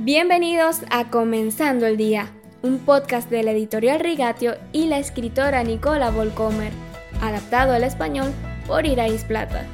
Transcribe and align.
Bienvenidos 0.00 0.82
a 0.92 1.10
Comenzando 1.10 1.84
el 1.84 1.96
Día, 1.96 2.32
un 2.62 2.78
podcast 2.78 3.28
de 3.30 3.42
la 3.42 3.50
editorial 3.50 3.98
Rigatio 3.98 4.54
y 4.72 4.86
la 4.86 5.00
escritora 5.00 5.64
Nicola 5.64 6.12
Volcomer, 6.12 6.72
adaptado 7.20 7.72
al 7.72 7.82
español 7.82 8.32
por 8.68 8.86
Irais 8.86 9.24
Plata. 9.24 9.66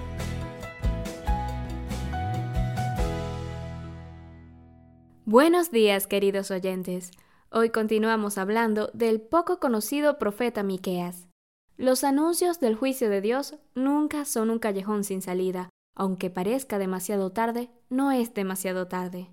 Buenos 5.27 5.71
días, 5.71 6.07
queridos 6.07 6.51
oyentes. 6.51 7.11
Hoy 7.51 7.69
continuamos 7.69 8.39
hablando 8.39 8.91
del 8.95 9.21
poco 9.21 9.61
conocido 9.61 10.17
profeta 10.19 10.63
Miqueas. 10.63 11.29
Los 11.77 12.03
anuncios 12.03 12.61
del 12.61 12.77
juicio 12.77 13.11
de 13.11 13.21
Dios 13.21 13.57
nunca 13.75 14.25
son 14.25 14.49
un 14.49 14.59
callejón 14.59 15.05
sin 15.05 15.21
salida. 15.21 15.69
Aunque 15.95 16.31
parezca 16.31 16.79
demasiado 16.79 17.31
tarde, 17.31 17.69
no 17.91 18.11
es 18.11 18.33
demasiado 18.33 18.89
tarde. 18.89 19.29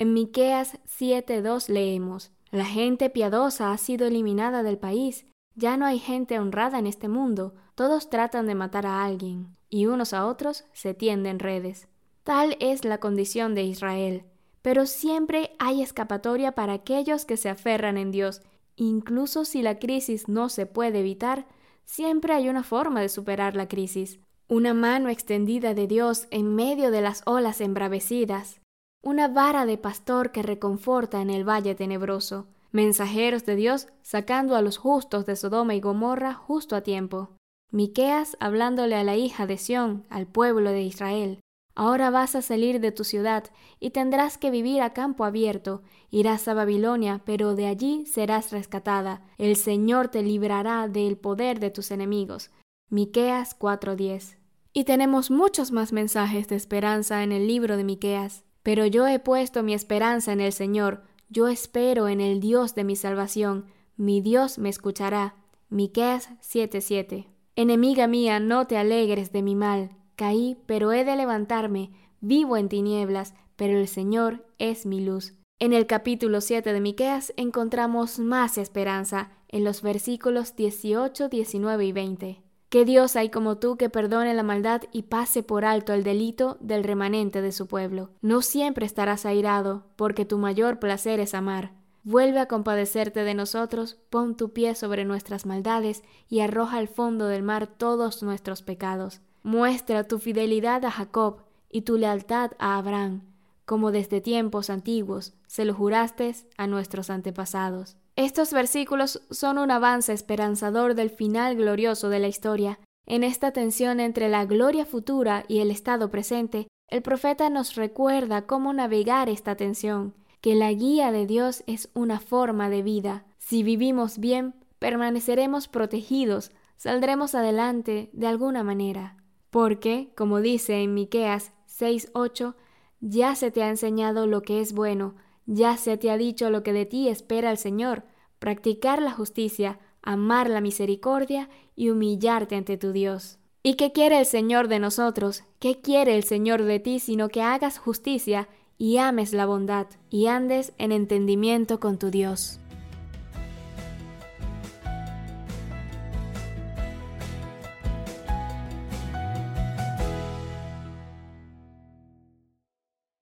En 0.00 0.14
Miqueas 0.14 0.78
7:2 0.86 1.68
leemos: 1.68 2.30
La 2.52 2.64
gente 2.64 3.10
piadosa 3.10 3.72
ha 3.72 3.78
sido 3.78 4.06
eliminada 4.06 4.62
del 4.62 4.78
país. 4.78 5.26
Ya 5.56 5.76
no 5.76 5.86
hay 5.86 5.98
gente 5.98 6.38
honrada 6.38 6.78
en 6.78 6.86
este 6.86 7.08
mundo. 7.08 7.56
Todos 7.74 8.08
tratan 8.08 8.46
de 8.46 8.54
matar 8.54 8.86
a 8.86 9.04
alguien, 9.04 9.56
y 9.68 9.86
unos 9.86 10.12
a 10.12 10.26
otros 10.26 10.64
se 10.72 10.94
tienden 10.94 11.40
redes. 11.40 11.88
Tal 12.22 12.56
es 12.60 12.84
la 12.84 12.98
condición 12.98 13.56
de 13.56 13.64
Israel. 13.64 14.22
Pero 14.62 14.86
siempre 14.86 15.56
hay 15.58 15.82
escapatoria 15.82 16.52
para 16.52 16.74
aquellos 16.74 17.24
que 17.24 17.36
se 17.36 17.48
aferran 17.48 17.96
en 17.96 18.12
Dios. 18.12 18.42
Incluso 18.76 19.44
si 19.44 19.62
la 19.62 19.80
crisis 19.80 20.28
no 20.28 20.48
se 20.48 20.66
puede 20.66 21.00
evitar, 21.00 21.48
siempre 21.84 22.34
hay 22.34 22.48
una 22.48 22.62
forma 22.62 23.00
de 23.00 23.08
superar 23.08 23.56
la 23.56 23.66
crisis. 23.66 24.20
Una 24.46 24.74
mano 24.74 25.08
extendida 25.08 25.74
de 25.74 25.88
Dios 25.88 26.28
en 26.30 26.54
medio 26.54 26.92
de 26.92 27.00
las 27.00 27.22
olas 27.26 27.60
embravecidas 27.60 28.60
una 29.02 29.28
vara 29.28 29.64
de 29.66 29.78
pastor 29.78 30.32
que 30.32 30.42
reconforta 30.42 31.20
en 31.20 31.30
el 31.30 31.48
valle 31.48 31.74
tenebroso, 31.74 32.46
mensajeros 32.72 33.44
de 33.46 33.56
Dios 33.56 33.88
sacando 34.02 34.56
a 34.56 34.62
los 34.62 34.76
justos 34.76 35.24
de 35.26 35.36
Sodoma 35.36 35.74
y 35.74 35.80
Gomorra 35.80 36.34
justo 36.34 36.76
a 36.76 36.82
tiempo. 36.82 37.30
Miqueas 37.70 38.36
hablándole 38.40 38.96
a 38.96 39.04
la 39.04 39.16
hija 39.16 39.46
de 39.46 39.58
Sión, 39.58 40.04
al 40.08 40.26
pueblo 40.26 40.70
de 40.70 40.82
Israel. 40.82 41.40
Ahora 41.74 42.10
vas 42.10 42.34
a 42.34 42.42
salir 42.42 42.80
de 42.80 42.90
tu 42.90 43.04
ciudad 43.04 43.44
y 43.78 43.90
tendrás 43.90 44.36
que 44.36 44.50
vivir 44.50 44.82
a 44.82 44.92
campo 44.94 45.24
abierto. 45.24 45.82
Irás 46.10 46.48
a 46.48 46.54
Babilonia, 46.54 47.22
pero 47.24 47.54
de 47.54 47.66
allí 47.66 48.04
serás 48.06 48.50
rescatada. 48.50 49.22
El 49.38 49.54
Señor 49.54 50.08
te 50.08 50.22
librará 50.22 50.88
del 50.88 51.16
poder 51.16 51.60
de 51.60 51.70
tus 51.70 51.92
enemigos. 51.92 52.50
Miqueas 52.90 53.54
4:10. 53.56 54.38
Y 54.72 54.84
tenemos 54.84 55.30
muchos 55.30 55.70
más 55.70 55.92
mensajes 55.92 56.48
de 56.48 56.56
esperanza 56.56 57.22
en 57.22 57.30
el 57.30 57.46
libro 57.46 57.76
de 57.76 57.84
Miqueas. 57.84 58.44
Pero 58.62 58.86
yo 58.86 59.06
he 59.06 59.18
puesto 59.18 59.62
mi 59.62 59.74
esperanza 59.74 60.32
en 60.32 60.40
el 60.40 60.52
Señor, 60.52 61.02
yo 61.28 61.48
espero 61.48 62.08
en 62.08 62.20
el 62.20 62.40
Dios 62.40 62.74
de 62.74 62.84
mi 62.84 62.96
salvación, 62.96 63.66
mi 63.96 64.20
Dios 64.20 64.58
me 64.58 64.68
escuchará. 64.68 65.34
Miqueas 65.70 66.30
7:7. 66.40 67.26
Enemiga 67.56 68.06
mía, 68.06 68.40
no 68.40 68.66
te 68.66 68.76
alegres 68.76 69.32
de 69.32 69.42
mi 69.42 69.54
mal. 69.54 69.90
Caí, 70.16 70.56
pero 70.66 70.92
he 70.92 71.04
de 71.04 71.16
levantarme. 71.16 71.90
Vivo 72.20 72.56
en 72.56 72.68
tinieblas, 72.68 73.34
pero 73.56 73.76
el 73.76 73.88
Señor 73.88 74.46
es 74.58 74.86
mi 74.86 75.00
luz. 75.00 75.34
En 75.58 75.72
el 75.72 75.86
capítulo 75.86 76.40
7 76.40 76.72
de 76.72 76.80
Miqueas 76.80 77.32
encontramos 77.36 78.20
más 78.20 78.58
esperanza 78.58 79.32
en 79.48 79.64
los 79.64 79.82
versículos 79.82 80.54
18, 80.54 81.28
19 81.28 81.84
y 81.84 81.92
20. 81.92 82.42
¿Qué 82.68 82.84
Dios 82.84 83.16
hay 83.16 83.30
como 83.30 83.56
tú 83.56 83.78
que 83.78 83.88
perdone 83.88 84.34
la 84.34 84.42
maldad 84.42 84.82
y 84.92 85.04
pase 85.04 85.42
por 85.42 85.64
alto 85.64 85.94
el 85.94 86.04
delito 86.04 86.58
del 86.60 86.84
remanente 86.84 87.40
de 87.40 87.50
su 87.50 87.66
pueblo? 87.66 88.10
No 88.20 88.42
siempre 88.42 88.84
estarás 88.84 89.24
airado, 89.24 89.86
porque 89.96 90.26
tu 90.26 90.36
mayor 90.36 90.78
placer 90.78 91.18
es 91.18 91.32
amar. 91.32 91.72
Vuelve 92.04 92.40
a 92.40 92.46
compadecerte 92.46 93.24
de 93.24 93.32
nosotros, 93.32 93.96
pon 94.10 94.36
tu 94.36 94.52
pie 94.52 94.74
sobre 94.74 95.06
nuestras 95.06 95.46
maldades 95.46 96.02
y 96.28 96.40
arroja 96.40 96.76
al 96.76 96.88
fondo 96.88 97.26
del 97.26 97.42
mar 97.42 97.68
todos 97.68 98.22
nuestros 98.22 98.60
pecados. 98.60 99.22
Muestra 99.42 100.04
tu 100.04 100.18
fidelidad 100.18 100.84
a 100.84 100.90
Jacob 100.90 101.44
y 101.70 101.82
tu 101.82 101.96
lealtad 101.96 102.50
a 102.58 102.76
Abraham, 102.76 103.22
como 103.64 103.92
desde 103.92 104.20
tiempos 104.20 104.68
antiguos 104.68 105.32
se 105.46 105.64
lo 105.64 105.72
juraste 105.72 106.34
a 106.58 106.66
nuestros 106.66 107.08
antepasados. 107.08 107.96
Estos 108.18 108.52
versículos 108.52 109.22
son 109.30 109.58
un 109.58 109.70
avance 109.70 110.12
esperanzador 110.12 110.96
del 110.96 111.08
final 111.08 111.54
glorioso 111.54 112.08
de 112.08 112.18
la 112.18 112.26
historia. 112.26 112.80
En 113.06 113.22
esta 113.22 113.52
tensión 113.52 114.00
entre 114.00 114.28
la 114.28 114.44
gloria 114.44 114.84
futura 114.84 115.44
y 115.46 115.60
el 115.60 115.70
estado 115.70 116.10
presente, 116.10 116.66
el 116.88 117.00
profeta 117.02 117.48
nos 117.48 117.76
recuerda 117.76 118.44
cómo 118.44 118.72
navegar 118.72 119.28
esta 119.28 119.54
tensión, 119.54 120.16
que 120.40 120.56
la 120.56 120.72
guía 120.72 121.12
de 121.12 121.26
Dios 121.26 121.62
es 121.68 121.90
una 121.94 122.18
forma 122.18 122.68
de 122.68 122.82
vida. 122.82 123.24
Si 123.38 123.62
vivimos 123.62 124.18
bien, 124.18 124.56
permaneceremos 124.80 125.68
protegidos, 125.68 126.50
saldremos 126.76 127.36
adelante 127.36 128.10
de 128.12 128.26
alguna 128.26 128.64
manera. 128.64 129.16
Porque, 129.48 130.12
como 130.16 130.40
dice 130.40 130.82
en 130.82 130.92
Miqueas 130.92 131.52
6:8, 131.68 132.56
ya 132.98 133.36
se 133.36 133.52
te 133.52 133.62
ha 133.62 133.68
enseñado 133.68 134.26
lo 134.26 134.42
que 134.42 134.60
es 134.60 134.72
bueno, 134.72 135.14
ya 135.48 135.78
se 135.78 135.96
te 135.96 136.10
ha 136.10 136.18
dicho 136.18 136.50
lo 136.50 136.62
que 136.62 136.74
de 136.74 136.84
ti 136.84 137.08
espera 137.08 137.50
el 137.50 137.56
Señor, 137.56 138.04
practicar 138.38 139.00
la 139.00 139.12
justicia, 139.12 139.80
amar 140.02 140.50
la 140.50 140.60
misericordia 140.60 141.48
y 141.74 141.88
humillarte 141.88 142.54
ante 142.54 142.76
tu 142.76 142.92
Dios. 142.92 143.38
¿Y 143.62 143.74
qué 143.74 143.90
quiere 143.90 144.18
el 144.18 144.26
Señor 144.26 144.68
de 144.68 144.78
nosotros? 144.78 145.44
¿Qué 145.58 145.80
quiere 145.80 146.16
el 146.16 146.24
Señor 146.24 146.62
de 146.62 146.80
ti 146.80 147.00
sino 147.00 147.30
que 147.30 147.40
hagas 147.40 147.78
justicia 147.78 148.46
y 148.76 148.98
ames 148.98 149.32
la 149.32 149.46
bondad 149.46 149.86
y 150.10 150.26
andes 150.26 150.74
en 150.76 150.92
entendimiento 150.92 151.80
con 151.80 151.98
tu 151.98 152.10
Dios? 152.10 152.60